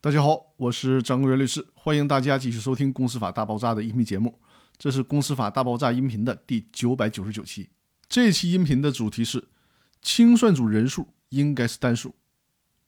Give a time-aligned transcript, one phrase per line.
[0.00, 4.38] 大家好，我是张国元律师，欢迎大家继续收听《公司法大爆炸》的音频节目。
[4.76, 7.68] 这是《公司法大爆炸》音频的第九百九十九期。
[8.08, 9.48] 这期音频的主题是
[10.00, 12.14] 清算组人数应该是单数。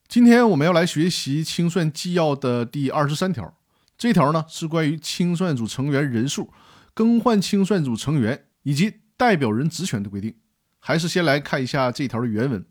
[0.07, 3.59] 今天我们要来学习清算纪要的第二十三条，
[3.99, 6.53] 这条呢是关于清算组成员人数、
[6.95, 10.37] 更换清算组成员以及代表人职权的规定。
[10.79, 12.65] 还是先来看一下这条的原文。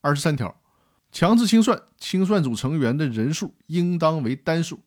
[0.00, 0.60] 二十三条。
[1.14, 4.80] 强制清算，清算组成员的人数应当为单数。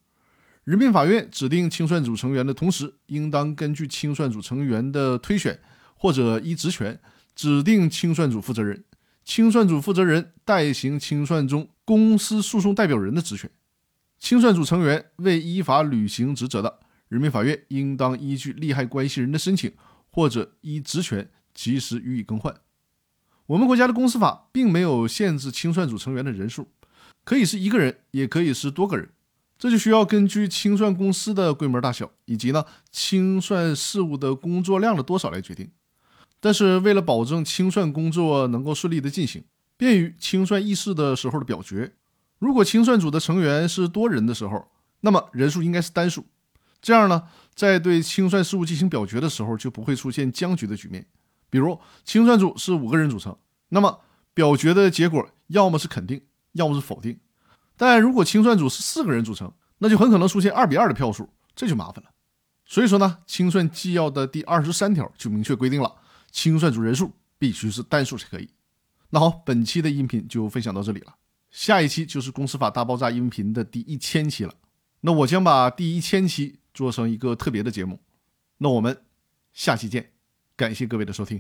[0.66, 5.58] 人民法院指定清算组成员的同时，应当根据清算组成员的推选
[5.96, 7.00] 或者依职权
[7.34, 8.84] 指定清算组负责人。
[9.24, 13.50] 清算组负责人代行清算中公司诉讼代表人的职权。
[14.20, 19.72] 清算组成员未依法履行职责的，人民法院应当依据利害关系人的申请
[20.10, 22.54] 或者依职权及时予以更换。
[23.48, 26.68] 我们国家的公司法并没有限制清算组成员的人数，
[27.24, 29.10] 可以是一个人，也可以是多个人，
[29.58, 35.70] 这就需要根据清算公司的规模大小以及呢清算事务的工作量的多少来决定。
[36.42, 39.44] 但是为了保证清算工作能够顺利的进行，
[39.78, 41.94] 便于清算议事的时候的表决，
[42.40, 44.68] 如果清算组的成员是多人的时候，
[45.00, 46.26] 那么人数应该是单数，
[46.82, 47.24] 这样呢，
[47.56, 51.06] 在对清算事务进行表决的时候就不会出现僵局的局面。
[51.50, 53.38] 比如清算组是五个人组成，
[53.70, 54.02] 那么
[54.34, 56.22] 表决的结果要么是肯定，
[56.54, 57.20] 要么是否定。
[57.76, 62.12] 但如果清算组是四个人组成，那就很可能出现二比二的票数，这就麻烦了。
[62.66, 65.96] 所以说呢，清算纪要的第二十三条就明确规定了，
[66.32, 68.50] 清算组人数必须是单数才可以。
[69.10, 71.16] 那好，本期的音频就分享到这里了，
[71.50, 74.54] 下一期就是《公司法大爆炸》音频的第一千期了。
[75.00, 78.02] 那我将把第一千期做成一个特别的节目。
[78.58, 79.04] 那我们
[79.54, 80.17] 下期见。
[80.58, 81.40] 感谢各位的收听。